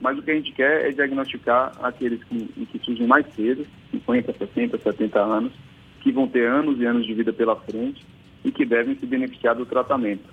Mas 0.00 0.18
o 0.18 0.22
que 0.22 0.30
a 0.30 0.34
gente 0.34 0.52
quer 0.52 0.88
é 0.88 0.90
diagnosticar 0.90 1.72
aqueles 1.82 2.24
que, 2.24 2.66
que 2.72 2.78
surgem 2.78 3.06
mais 3.06 3.26
cedo, 3.34 3.66
50, 3.90 4.32
60, 4.32 4.78
70 4.78 5.20
anos, 5.20 5.52
que 6.00 6.10
vão 6.10 6.26
ter 6.26 6.48
anos 6.48 6.80
e 6.80 6.86
anos 6.86 7.06
de 7.06 7.12
vida 7.12 7.30
pela 7.30 7.56
frente 7.56 8.02
e 8.44 8.50
que 8.50 8.64
devem 8.64 8.96
se 8.96 9.06
beneficiar 9.06 9.54
do 9.54 9.66
tratamento. 9.66 10.28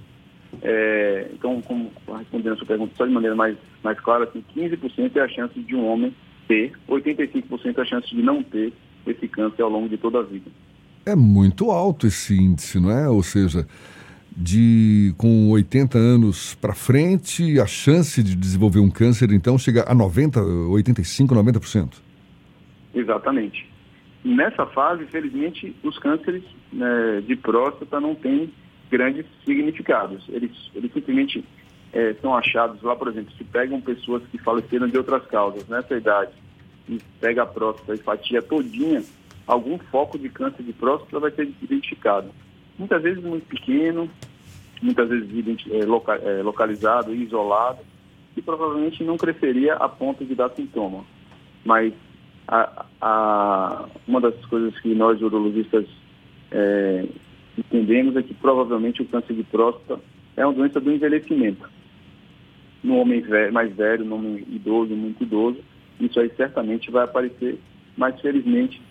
É, 0.62 1.30
então, 1.34 1.62
como, 1.62 1.92
respondendo 2.18 2.54
a 2.54 2.58
sua 2.58 2.66
pergunta 2.66 2.94
só 2.96 3.06
de 3.06 3.12
maneira 3.12 3.36
mais, 3.36 3.58
mais 3.84 4.00
clara, 4.00 4.24
assim, 4.24 4.44
15% 4.56 5.16
é 5.16 5.22
a 5.22 5.28
chance 5.28 5.60
de 5.60 5.76
um 5.76 5.86
homem 5.86 6.14
ter, 6.48 6.72
85% 6.88 7.78
é 7.78 7.82
a 7.82 7.86
chance 7.86 8.08
de 8.08 8.22
não 8.22 8.42
ter 8.42 8.74
esse 9.06 9.28
câncer 9.28 9.62
ao 9.62 9.70
longo 9.70 9.90
de 9.90 9.98
toda 9.98 10.20
a 10.20 10.24
vida. 10.24 10.50
É 11.06 11.16
muito 11.16 11.72
alto 11.72 12.08
esse 12.08 12.36
índice, 12.36 12.80
não 12.80 12.92
é? 12.92 13.08
Ou 13.10 13.24
seja, 13.24 13.66
de 14.36 15.14
com 15.18 15.50
80 15.50 15.98
anos 15.98 16.56
para 16.56 16.74
frente, 16.74 17.60
a 17.60 17.66
chance 17.66 18.22
de 18.22 18.36
desenvolver 18.36 18.80
um 18.80 18.90
câncer 18.90 19.32
então 19.32 19.58
chega 19.58 19.86
a 19.88 19.96
90, 19.96 20.42
85, 20.42 21.34
90%. 21.34 21.94
Exatamente. 22.94 23.68
Nessa 24.24 24.66
fase, 24.66 25.06
felizmente, 25.06 25.76
os 25.84 25.98
cânceres 26.00 26.44
né, 26.72 27.22
de 27.26 27.36
próstata 27.36 28.00
não 28.00 28.16
têm 28.16 28.52
grandes 28.90 29.26
significados. 29.46 30.26
Eles, 30.30 30.52
eles 30.74 30.92
simplesmente 30.92 31.44
é, 31.94 32.14
são 32.22 32.36
achados 32.36 32.82
lá, 32.82 32.96
por 32.96 33.08
exemplo, 33.08 33.32
se 33.38 33.44
pegam 33.44 33.80
pessoas 33.80 34.24
que 34.32 34.38
faleceram 34.38 34.88
de 34.88 34.98
outras 34.98 35.26
causas 35.28 35.68
nessa 35.68 35.96
idade 35.96 36.32
e 36.90 37.00
pega 37.20 37.44
a 37.44 37.46
próstata 37.46 37.94
e 37.94 37.98
fatia 37.98 38.42
todinha, 38.42 39.04
algum 39.46 39.78
foco 39.78 40.18
de 40.18 40.30
câncer 40.30 40.64
de 40.64 40.74
próstata 40.74 41.20
vai 41.20 41.32
ser 41.32 41.50
identificado 41.62 42.32
muitas 42.78 43.02
vezes 43.02 43.24
muito 43.24 43.46
pequeno, 43.48 44.10
muitas 44.82 45.10
vezes 45.10 45.30
é, 45.72 45.80
é, 45.80 46.44
localizado 46.44 47.14
e 47.14 47.24
isolado, 47.24 47.80
e 48.36 48.42
provavelmente 48.42 49.04
não 49.04 49.18
cresceria 49.18 49.74
a 49.76 49.90
ponto 49.90 50.24
de 50.24 50.36
dar 50.36 50.50
sintoma. 50.50 51.04
Mas 51.66 51.94
a, 52.48 52.86
a, 53.02 53.86
uma 54.08 54.22
das 54.22 54.34
coisas 54.46 54.80
que 54.80 54.94
nós 54.96 55.22
urologistas 55.22 55.86
é, 56.52 57.06
entendemos 57.58 58.16
é 58.16 58.24
que 58.24 58.34
provavelmente 58.34 59.02
o 59.02 59.06
câncer 59.06 59.34
de 59.34 59.44
próstata 59.44 60.00
é 60.36 60.46
uma 60.46 60.54
doença 60.54 60.80
do 60.80 60.92
envelhecimento. 60.92 61.70
No 62.84 62.98
homem 62.98 63.22
velho, 63.22 63.52
mais 63.52 63.76
velho, 63.76 64.06
no 64.06 64.16
homem 64.16 64.46
idoso, 64.50 64.96
muito 64.96 65.24
idoso, 65.24 65.60
isso 66.00 66.20
aí 66.20 66.32
certamente 66.38 66.92
vai 66.92 67.04
aparecer, 67.04 67.60
mas 67.98 68.20
felizmente 68.22 68.82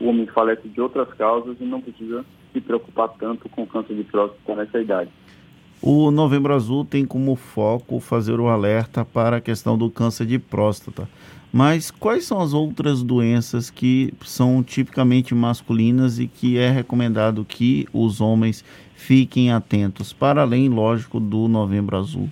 o 0.00 0.06
homem 0.08 0.26
falece 0.26 0.66
de 0.68 0.80
outras 0.80 1.12
causas 1.14 1.56
e 1.60 1.64
não 1.64 1.80
precisa 1.80 2.24
se 2.52 2.60
preocupar 2.60 3.08
tanto 3.18 3.48
com 3.48 3.66
câncer 3.66 3.94
de 3.94 4.04
próstata 4.04 4.54
nessa 4.56 4.80
idade. 4.80 5.10
O 5.80 6.10
Novembro 6.10 6.52
Azul 6.54 6.84
tem 6.84 7.04
como 7.04 7.36
foco 7.36 8.00
fazer 8.00 8.40
o 8.40 8.48
alerta 8.48 9.04
para 9.04 9.36
a 9.36 9.40
questão 9.40 9.78
do 9.78 9.88
câncer 9.88 10.26
de 10.26 10.38
próstata. 10.38 11.08
Mas 11.52 11.90
quais 11.90 12.24
são 12.24 12.40
as 12.40 12.52
outras 12.52 13.02
doenças 13.02 13.70
que 13.70 14.12
são 14.20 14.62
tipicamente 14.62 15.34
masculinas 15.34 16.18
e 16.18 16.26
que 16.26 16.58
é 16.58 16.68
recomendado 16.68 17.44
que 17.44 17.86
os 17.92 18.20
homens 18.20 18.64
fiquem 18.94 19.52
atentos, 19.52 20.12
para 20.12 20.42
além, 20.42 20.68
lógico, 20.68 21.18
do 21.18 21.48
Novembro 21.48 21.96
Azul? 21.96 22.28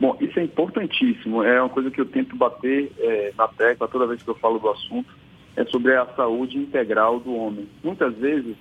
Bom, 0.00 0.16
isso 0.20 0.38
é 0.38 0.44
importantíssimo. 0.44 1.42
É 1.42 1.60
uma 1.60 1.68
coisa 1.68 1.90
que 1.90 2.00
eu 2.00 2.06
tento 2.06 2.36
bater 2.36 2.92
é, 2.98 3.32
na 3.36 3.48
tecla 3.48 3.88
toda 3.88 4.06
vez 4.06 4.22
que 4.22 4.28
eu 4.28 4.36
falo 4.36 4.58
do 4.58 4.70
assunto 4.70 5.12
é 5.56 5.64
sobre 5.64 5.94
a 5.96 6.06
saúde 6.14 6.56
integral 6.56 7.18
do 7.18 7.34
homem. 7.34 7.68
Muitas 7.82 8.14
vezes, 8.14 8.56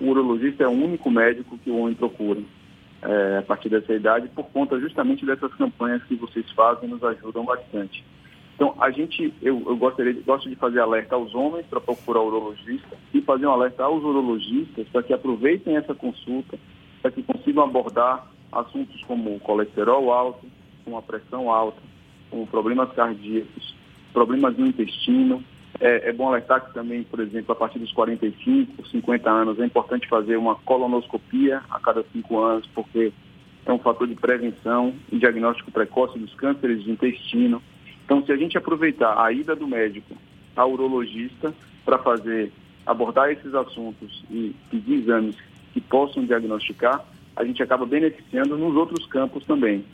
o 0.00 0.06
urologista 0.06 0.62
é 0.62 0.68
o 0.68 0.70
único 0.70 1.10
médico 1.10 1.58
que 1.58 1.68
o 1.68 1.78
homem 1.78 1.94
procura 1.94 2.40
é, 3.02 3.38
a 3.38 3.42
partir 3.42 3.68
dessa 3.68 3.92
idade, 3.92 4.28
por 4.28 4.44
conta 4.46 4.78
justamente 4.78 5.26
dessas 5.26 5.52
campanhas 5.54 6.02
que 6.04 6.14
vocês 6.14 6.48
fazem, 6.52 6.88
nos 6.88 7.02
ajudam 7.02 7.44
bastante. 7.44 8.04
Então, 8.58 8.74
a 8.80 8.90
gente, 8.90 9.32
eu, 9.40 9.62
eu 9.68 9.76
gostaria, 9.76 10.20
gosto 10.26 10.48
de 10.48 10.56
fazer 10.56 10.80
alerta 10.80 11.14
aos 11.14 11.32
homens 11.32 11.64
para 11.66 11.80
procurar 11.80 12.22
urologista 12.22 12.98
e 13.14 13.20
fazer 13.20 13.46
um 13.46 13.52
alerta 13.52 13.84
aos 13.84 14.02
urologistas 14.02 14.88
para 14.88 15.04
que 15.04 15.12
aproveitem 15.12 15.76
essa 15.76 15.94
consulta, 15.94 16.58
para 17.00 17.12
que 17.12 17.22
consigam 17.22 17.62
abordar 17.62 18.26
assuntos 18.50 19.00
como 19.04 19.38
colesterol 19.38 20.12
alto, 20.12 20.44
como 20.84 20.96
a 20.96 21.02
pressão 21.02 21.52
alta, 21.52 21.80
como 22.30 22.48
problemas 22.48 22.90
cardíacos, 22.94 23.76
problemas 24.12 24.58
no 24.58 24.66
intestino, 24.66 25.40
é, 25.78 26.08
é, 26.08 26.12
bom 26.12 26.26
alertar 26.26 26.66
que 26.66 26.74
também, 26.74 27.04
por 27.04 27.20
exemplo, 27.20 27.52
a 27.52 27.54
partir 27.54 27.78
dos 27.78 27.92
45, 27.92 28.88
50 28.88 29.30
anos, 29.30 29.60
é 29.60 29.66
importante 29.66 30.08
fazer 30.08 30.36
uma 30.36 30.56
colonoscopia 30.56 31.62
a 31.70 31.78
cada 31.78 32.04
cinco 32.12 32.40
anos, 32.40 32.66
porque 32.74 33.12
é 33.64 33.72
um 33.72 33.78
fator 33.78 34.08
de 34.08 34.16
prevenção 34.16 34.94
e 35.12 35.16
diagnóstico 35.16 35.70
precoce 35.70 36.18
dos 36.18 36.34
cânceres 36.34 36.82
de 36.82 36.90
intestino. 36.90 37.62
Então, 38.08 38.24
se 38.24 38.32
a 38.32 38.36
gente 38.38 38.56
aproveitar 38.56 39.22
a 39.22 39.30
ida 39.30 39.54
do 39.54 39.68
médico 39.68 40.16
ao 40.56 40.72
urologista 40.72 41.54
para 41.84 41.98
fazer, 41.98 42.50
abordar 42.86 43.30
esses 43.30 43.54
assuntos 43.54 44.24
e 44.30 44.56
pedir 44.70 45.02
exames 45.02 45.36
que 45.74 45.80
possam 45.82 46.24
diagnosticar, 46.24 47.04
a 47.36 47.44
gente 47.44 47.62
acaba 47.62 47.84
beneficiando 47.84 48.56
nos 48.56 48.74
outros 48.74 49.06
campos 49.08 49.44
também. 49.44 49.84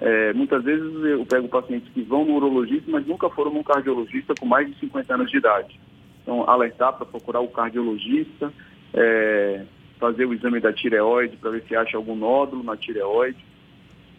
É, 0.00 0.32
muitas 0.34 0.62
vezes 0.62 0.88
eu 1.02 1.26
pego 1.26 1.48
pacientes 1.48 1.92
que 1.92 2.00
vão 2.02 2.24
no 2.24 2.36
urologista, 2.36 2.88
mas 2.92 3.04
nunca 3.08 3.28
foram 3.28 3.52
num 3.52 3.64
cardiologista 3.64 4.34
com 4.38 4.46
mais 4.46 4.68
de 4.68 4.78
50 4.78 5.12
anos 5.12 5.28
de 5.28 5.38
idade. 5.38 5.80
Então, 6.22 6.48
alertar 6.48 6.92
para 6.92 7.04
procurar 7.04 7.40
o 7.40 7.48
cardiologista, 7.48 8.52
é, 8.92 9.64
fazer 9.98 10.26
o 10.26 10.32
exame 10.32 10.60
da 10.60 10.72
tireoide 10.72 11.36
para 11.38 11.50
ver 11.50 11.64
se 11.66 11.74
acha 11.74 11.96
algum 11.96 12.14
nódulo 12.14 12.62
na 12.62 12.76
tireoide. 12.76 13.44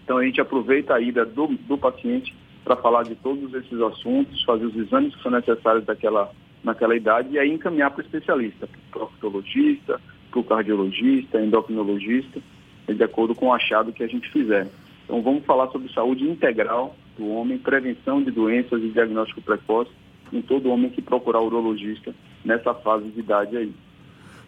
Então, 0.03 0.17
a 0.17 0.25
gente 0.25 0.41
aproveita 0.41 0.93
a 0.93 0.99
ida 0.99 1.25
do, 1.25 1.47
do 1.47 1.77
paciente 1.77 2.35
para 2.65 2.75
falar 2.75 3.03
de 3.03 3.13
todos 3.15 3.53
esses 3.53 3.79
assuntos, 3.79 4.43
fazer 4.43 4.65
os 4.65 4.75
exames 4.75 5.15
que 5.15 5.21
são 5.21 5.31
necessários 5.31 5.85
daquela, 5.85 6.31
naquela 6.63 6.95
idade 6.95 7.29
e 7.31 7.39
aí 7.39 7.51
encaminhar 7.51 7.91
para 7.91 8.01
o 8.01 8.05
especialista, 8.05 8.67
para 8.91 9.03
o 9.03 9.07
proctologista, 9.07 10.01
para 10.31 10.39
o 10.39 10.43
cardiologista, 10.43 11.39
endocrinologista, 11.39 12.41
de 12.87 13.03
acordo 13.03 13.35
com 13.35 13.47
o 13.47 13.53
achado 13.53 13.93
que 13.93 14.03
a 14.03 14.07
gente 14.07 14.29
fizer. 14.31 14.67
Então 15.03 15.21
vamos 15.21 15.45
falar 15.45 15.67
sobre 15.67 15.93
saúde 15.93 16.23
integral 16.23 16.95
do 17.15 17.29
homem, 17.29 17.59
prevenção 17.59 18.21
de 18.21 18.31
doenças 18.31 18.81
e 18.81 18.89
diagnóstico 18.89 19.41
precoce 19.41 19.91
em 20.33 20.41
todo 20.41 20.69
homem 20.69 20.89
que 20.89 21.03
procurar 21.03 21.41
urologista 21.41 22.13
nessa 22.43 22.73
fase 22.73 23.09
de 23.09 23.19
idade 23.19 23.55
aí. 23.55 23.71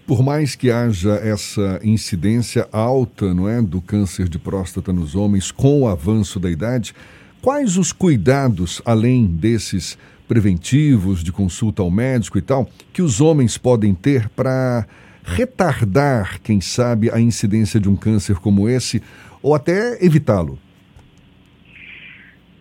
Por 0.07 0.23
mais 0.23 0.55
que 0.55 0.71
haja 0.71 1.15
essa 1.15 1.79
incidência 1.83 2.67
alta, 2.71 3.33
não 3.33 3.47
é, 3.47 3.61
do 3.61 3.81
câncer 3.81 4.27
de 4.27 4.39
próstata 4.39 4.91
nos 4.91 5.15
homens 5.15 5.51
com 5.51 5.81
o 5.81 5.87
avanço 5.87 6.39
da 6.39 6.49
idade, 6.49 6.95
quais 7.41 7.77
os 7.77 7.91
cuidados 7.91 8.81
além 8.85 9.25
desses 9.25 9.97
preventivos 10.27 11.23
de 11.23 11.31
consulta 11.31 11.81
ao 11.81 11.89
médico 11.89 12.37
e 12.37 12.41
tal 12.41 12.69
que 12.91 13.01
os 13.01 13.21
homens 13.21 13.57
podem 13.57 13.95
ter 13.95 14.27
para 14.29 14.85
retardar, 15.23 16.41
quem 16.41 16.61
sabe, 16.61 17.11
a 17.11 17.19
incidência 17.19 17.79
de 17.79 17.89
um 17.89 17.95
câncer 17.95 18.37
como 18.37 18.69
esse 18.69 19.01
ou 19.41 19.53
até 19.53 20.03
evitá-lo? 20.03 20.57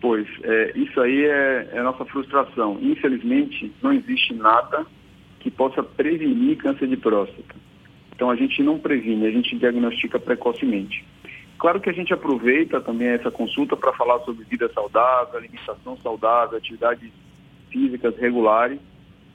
Pois, 0.01 0.27
é, 0.43 0.73
isso 0.75 0.99
aí 1.01 1.25
é, 1.25 1.69
é 1.73 1.81
nossa 1.81 2.05
frustração. 2.05 2.77
Infelizmente, 2.81 3.71
não 3.81 3.91
existe 3.91 4.33
nada 4.33 4.85
que 5.39 5.49
possa 5.49 5.81
prevenir 5.81 6.57
câncer 6.57 6.87
de 6.87 6.97
próstata. 6.97 7.55
Então, 8.15 8.29
a 8.29 8.35
gente 8.35 8.61
não 8.63 8.79
previne, 8.79 9.25
a 9.25 9.31
gente 9.31 9.57
diagnostica 9.57 10.19
precocemente. 10.19 11.03
Claro 11.57 11.81
que 11.81 11.89
a 11.89 11.93
gente 11.93 12.13
aproveita 12.13 12.79
também 12.79 13.07
essa 13.07 13.31
consulta 13.31 13.75
para 13.75 13.93
falar 13.93 14.19
sobre 14.19 14.45
vida 14.45 14.71
saudável, 14.73 15.37
alimentação 15.37 15.97
saudável, 15.97 16.57
atividades 16.57 17.11
físicas 17.71 18.15
regulares, 18.17 18.79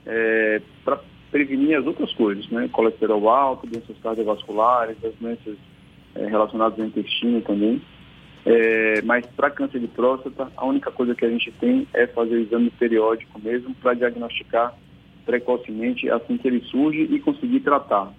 é, 0.07 0.62
para 0.85 1.00
prevenir 1.31 1.76
as 1.76 1.87
outras 1.87 2.12
coisas, 2.12 2.49
né? 2.49 2.69
Colesterol 2.73 3.29
alto, 3.29 3.67
doenças 3.67 3.97
cardiovasculares, 4.02 4.97
as 5.05 5.14
doenças 5.14 5.57
é, 6.14 6.26
relacionadas 6.26 6.79
ao 6.79 6.87
intestino 6.87 7.41
também. 7.41 7.83
É, 8.45 9.02
mas 9.02 9.25
para 9.26 9.50
câncer 9.50 9.81
de 9.81 9.88
próstata, 9.88 10.50
a 10.57 10.67
única 10.67 10.91
coisa 10.91 11.14
que 11.14 11.25
a 11.25 11.31
gente 11.31 11.50
tem 11.52 11.87
é 11.95 12.07
fazer 12.07 12.35
o 12.37 12.41
exame 12.41 12.71
periódico 12.71 13.41
mesmo 13.41 13.75
para 13.76 13.95
diagnosticar 13.95 14.75
precocemente 15.25 16.11
assim 16.11 16.37
que 16.37 16.49
ele 16.49 16.61
surge 16.62 17.02
e 17.02 17.21
conseguir 17.21 17.61
tratar. 17.61 18.12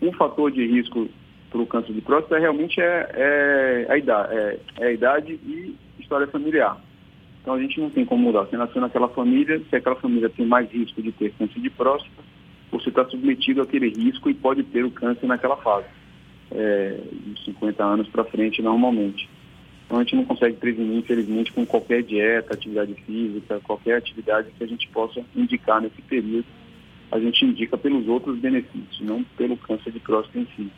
Um 0.00 0.12
fator 0.12 0.50
de 0.50 0.64
risco 0.66 1.08
para 1.52 1.60
o 1.60 1.66
câncer 1.66 1.92
de 1.92 2.00
próstata 2.00 2.40
realmente 2.40 2.80
é, 2.80 3.10
é, 3.12 3.86
a 3.92 3.98
idade, 3.98 4.34
é, 4.34 4.58
é, 4.80 4.86
a 4.86 4.92
idade 4.92 5.32
e 5.44 5.76
história 6.00 6.26
familiar. 6.26 6.80
Então 7.42 7.54
a 7.54 7.60
gente 7.60 7.78
não 7.78 7.90
tem 7.90 8.04
como 8.04 8.24
mudar. 8.24 8.44
Você 8.44 8.56
nasceu 8.56 8.80
naquela 8.80 9.08
família, 9.08 9.60
se 9.68 9.76
aquela 9.76 9.96
família 9.96 10.30
tem 10.30 10.46
mais 10.46 10.70
risco 10.70 11.02
de 11.02 11.12
ter 11.12 11.32
câncer 11.32 11.60
de 11.60 11.68
próstata, 11.68 12.22
você 12.70 12.88
está 12.88 13.04
submetido 13.04 13.60
àquele 13.60 13.90
risco 13.90 14.30
e 14.30 14.34
pode 14.34 14.62
ter 14.62 14.84
o 14.84 14.90
câncer 14.90 15.26
naquela 15.26 15.56
fase, 15.58 15.86
é, 16.50 16.98
de 17.26 17.44
50 17.44 17.84
anos 17.84 18.08
para 18.08 18.24
frente 18.24 18.62
normalmente. 18.62 19.28
Então 19.84 19.98
a 19.98 20.04
gente 20.04 20.16
não 20.16 20.24
consegue 20.24 20.56
prevenir, 20.56 20.96
infelizmente, 20.96 21.52
com 21.52 21.66
qualquer 21.66 22.02
dieta, 22.02 22.54
atividade 22.54 22.94
física, 23.04 23.60
qualquer 23.60 23.98
atividade 23.98 24.48
que 24.56 24.64
a 24.64 24.66
gente 24.66 24.88
possa 24.88 25.22
indicar 25.36 25.82
nesse 25.82 26.00
período. 26.00 26.46
A 27.10 27.18
gente 27.18 27.44
indica 27.44 27.76
pelos 27.76 28.08
outros 28.08 28.38
benefícios, 28.38 29.00
não 29.02 29.22
pelo 29.36 29.54
câncer 29.58 29.92
de 29.92 30.00
próstata 30.00 30.38
em 30.38 30.46
si. 30.56 30.70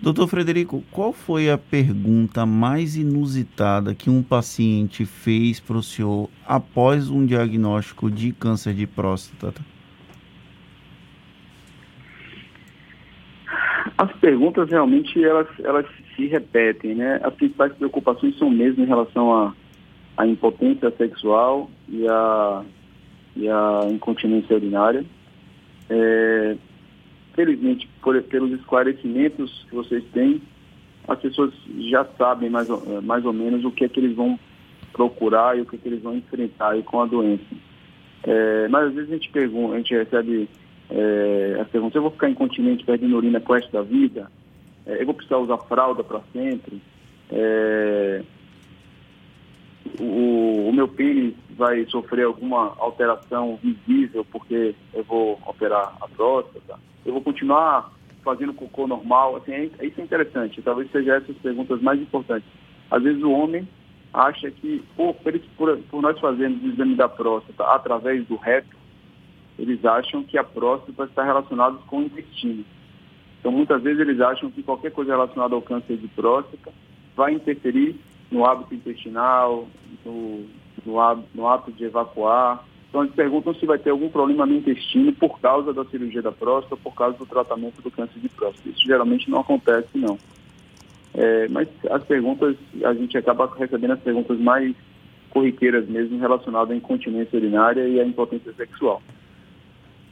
Doutor 0.00 0.28
Frederico, 0.28 0.84
qual 0.92 1.12
foi 1.12 1.50
a 1.50 1.56
pergunta 1.56 2.44
mais 2.44 2.96
inusitada 2.96 3.94
que 3.94 4.10
um 4.10 4.22
paciente 4.22 5.06
fez 5.06 5.58
para 5.58 5.76
o 5.78 5.82
senhor 5.82 6.28
após 6.46 7.08
um 7.08 7.24
diagnóstico 7.24 8.10
de 8.10 8.32
câncer 8.32 8.74
de 8.74 8.86
próstata? 8.86 9.62
As 13.96 14.12
perguntas 14.18 14.68
realmente 14.68 15.24
elas, 15.24 15.48
elas 15.64 15.86
se 16.14 16.26
repetem, 16.26 16.94
né? 16.94 17.18
As 17.22 17.32
principais 17.34 17.72
preocupações 17.72 18.36
são 18.38 18.50
mesmo 18.50 18.84
em 18.84 18.86
relação 18.86 19.32
à 19.32 19.54
a, 20.16 20.22
a, 20.22 20.26
impotência 20.26 20.92
sexual 20.98 21.70
e 21.88 22.06
a, 22.06 22.62
e 23.34 23.48
a 23.48 23.80
incontinência 23.90 24.54
urinária. 24.54 25.04
É, 25.88 26.56
felizmente, 27.36 27.88
por, 28.02 28.20
pelos 28.22 28.50
esclarecimentos 28.52 29.64
que 29.68 29.76
vocês 29.76 30.02
têm, 30.12 30.42
as 31.06 31.20
pessoas 31.20 31.52
já 31.78 32.04
sabem 32.18 32.50
mais, 32.50 32.68
mais 33.04 33.24
ou 33.24 33.32
menos 33.32 33.64
o 33.64 33.70
que 33.70 33.84
é 33.84 33.88
que 33.88 34.00
eles 34.00 34.16
vão 34.16 34.38
procurar 34.92 35.56
e 35.56 35.60
o 35.60 35.66
que, 35.66 35.76
é 35.76 35.78
que 35.78 35.88
eles 35.88 36.02
vão 36.02 36.16
enfrentar 36.16 36.82
com 36.82 37.02
a 37.02 37.06
doença. 37.06 37.44
É, 38.24 38.66
mas 38.68 38.88
às 38.88 38.94
vezes 38.94 39.10
a 39.10 39.14
gente 39.14 39.30
pergunta, 39.30 39.74
a 39.74 39.76
gente 39.76 39.94
recebe 39.94 40.48
é, 40.90 41.58
as 41.60 41.68
perguntas, 41.68 41.94
eu 41.94 42.02
vou 42.02 42.10
ficar 42.10 42.30
incontinente 42.30 42.84
perdendo 42.84 43.16
urina 43.16 43.40
com 43.40 43.54
da 43.70 43.82
vida? 43.82 44.32
É, 44.86 45.00
eu 45.00 45.06
vou 45.06 45.14
precisar 45.14 45.36
usar 45.36 45.58
fralda 45.58 46.02
para 46.02 46.20
sempre? 46.32 46.80
O, 50.00 50.68
o, 50.68 50.72
meu 50.72 50.88
pênis 50.88 51.34
vai 51.50 51.84
sofrer 51.86 52.24
alguma 52.24 52.74
alteração 52.78 53.58
visível 53.62 54.24
porque 54.24 54.74
eu 54.92 55.04
vou 55.04 55.38
operar 55.46 55.96
a 56.00 56.08
próstata? 56.08 56.78
Eu 57.06 57.12
vou 57.12 57.22
continuar 57.22 57.92
fazendo 58.24 58.52
cocô 58.52 58.86
normal? 58.86 59.36
Assim, 59.36 59.52
é, 59.52 59.86
isso 59.86 60.00
é 60.00 60.04
interessante. 60.04 60.60
Talvez 60.60 60.90
seja 60.90 61.14
essas 61.14 61.36
perguntas 61.36 61.80
mais 61.80 62.00
importantes. 62.00 62.48
Às 62.90 63.02
vezes 63.02 63.22
o 63.22 63.30
homem 63.30 63.66
acha 64.12 64.50
que, 64.50 64.82
por, 64.96 65.14
por, 65.14 65.78
por 65.78 66.02
nós 66.02 66.18
fazermos 66.18 66.62
o 66.62 66.68
exame 66.68 66.96
da 66.96 67.08
próstata 67.08 67.64
através 67.64 68.26
do 68.26 68.36
reto, 68.36 68.76
eles 69.58 69.84
acham 69.84 70.22
que 70.22 70.36
a 70.36 70.44
próstata 70.44 71.04
está 71.04 71.22
relacionada 71.22 71.78
com 71.86 72.00
o 72.00 72.02
intestino. 72.02 72.64
Então, 73.38 73.52
muitas 73.52 73.82
vezes 73.82 74.00
eles 74.00 74.20
acham 74.20 74.50
que 74.50 74.62
qualquer 74.62 74.90
coisa 74.90 75.12
relacionada 75.12 75.54
ao 75.54 75.62
câncer 75.62 75.96
de 75.96 76.08
próstata 76.08 76.72
vai 77.14 77.32
interferir 77.32 77.96
no 78.30 78.44
hábito 78.44 78.74
intestinal, 78.74 79.68
no, 80.04 80.46
no, 80.84 81.00
hábito, 81.00 81.28
no 81.34 81.46
hábito 81.46 81.72
de 81.72 81.84
evacuar. 81.84 82.64
Então, 82.88 83.02
eles 83.02 83.14
perguntam 83.14 83.54
se 83.54 83.66
vai 83.66 83.78
ter 83.78 83.90
algum 83.90 84.08
problema 84.08 84.46
no 84.46 84.54
intestino 84.54 85.12
por 85.12 85.40
causa 85.40 85.72
da 85.72 85.84
cirurgia 85.84 86.22
da 86.22 86.32
próstata, 86.32 86.76
por 86.76 86.94
causa 86.94 87.18
do 87.18 87.26
tratamento 87.26 87.82
do 87.82 87.90
câncer 87.90 88.18
de 88.18 88.28
próstata. 88.28 88.68
Isso 88.68 88.84
geralmente 88.86 89.30
não 89.30 89.40
acontece, 89.40 89.88
não. 89.94 90.18
É, 91.14 91.48
mas 91.48 91.68
as 91.90 92.04
perguntas, 92.04 92.56
a 92.84 92.94
gente 92.94 93.16
acaba 93.16 93.50
recebendo 93.58 93.92
as 93.92 94.00
perguntas 94.00 94.38
mais 94.38 94.74
corriqueiras 95.30 95.86
mesmo 95.88 96.18
relacionadas 96.18 96.70
à 96.70 96.76
incontinência 96.76 97.38
urinária 97.38 97.86
e 97.86 98.00
à 98.00 98.06
impotência 98.06 98.52
sexual. 98.54 99.02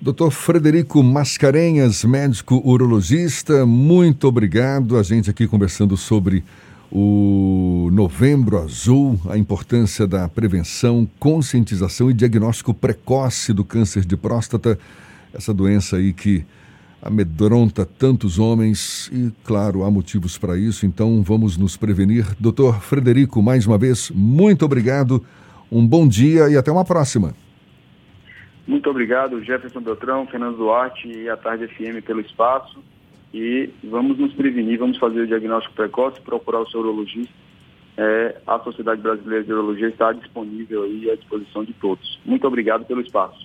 Doutor 0.01 0.31
Frederico 0.31 1.03
Mascarenhas, 1.03 2.05
médico 2.05 2.61
urologista, 2.63 3.65
muito 3.65 4.29
obrigado. 4.29 4.99
A 4.99 5.03
gente 5.03 5.31
aqui 5.31 5.49
conversando 5.49 5.97
sobre 5.97 6.45
o 6.97 7.89
Novembro 7.93 8.57
Azul, 8.57 9.21
a 9.29 9.37
importância 9.37 10.07
da 10.07 10.29
prevenção, 10.29 11.09
conscientização 11.19 12.09
e 12.09 12.15
diagnóstico 12.15 12.73
precoce 12.73 13.53
do 13.53 13.65
câncer 13.65 14.05
de 14.05 14.17
próstata, 14.17 14.79
essa 15.35 15.53
doença 15.53 15.97
aí 15.97 16.13
que 16.13 16.47
amedronta 17.03 17.85
tantos 17.85 18.39
homens 18.39 19.11
e, 19.13 19.33
claro, 19.43 19.83
há 19.83 19.91
motivos 19.91 20.39
para 20.39 20.57
isso, 20.57 20.87
então 20.87 21.21
vamos 21.21 21.57
nos 21.57 21.77
prevenir. 21.77 22.27
Doutor 22.39 22.81
Frederico, 22.81 23.43
mais 23.43 23.67
uma 23.67 23.77
vez, 23.77 24.13
muito 24.15 24.65
obrigado, 24.65 25.21
um 25.73 25.85
bom 25.85 26.07
dia 26.07 26.49
e 26.49 26.57
até 26.57 26.71
uma 26.71 26.85
próxima. 26.85 27.35
Muito 28.69 28.89
obrigado, 28.89 29.43
Jefferson 29.43 29.81
Beltrão, 29.81 30.29
Fernando 30.29 30.59
Duarte 30.59 31.09
e 31.09 31.29
a 31.29 31.37
Tarde 31.37 31.67
FM 31.67 32.07
pelo 32.07 32.21
espaço. 32.21 32.79
E 33.35 33.69
vamos 33.83 34.17
nos 34.17 34.33
prevenir, 34.33 34.79
vamos 34.79 34.97
fazer 34.97 35.23
o 35.23 35.27
diagnóstico 35.27 35.75
precoce, 35.75 36.21
procurar 36.21 36.61
o 36.61 36.71
seu 36.71 36.79
urologista. 36.79 37.35
É, 37.97 38.41
a 38.47 38.61
Sociedade 38.61 39.03
Brasileira 39.03 39.43
de 39.43 39.53
Urologia 39.53 39.89
está 39.89 40.13
disponível 40.13 40.85
aí 40.85 41.11
à 41.11 41.17
disposição 41.17 41.65
de 41.65 41.73
todos. 41.73 42.21
Muito 42.25 42.47
obrigado 42.47 42.85
pelo 42.87 43.01
espaço. 43.01 43.45